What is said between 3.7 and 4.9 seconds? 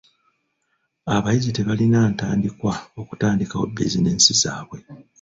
bizinensi zaabwe.